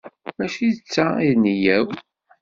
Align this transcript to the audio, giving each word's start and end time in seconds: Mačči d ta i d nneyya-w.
Mačči 0.37 0.67
d 0.75 0.77
ta 0.93 1.07
i 1.27 1.29
d 1.33 1.35
nneyya-w. 1.37 1.87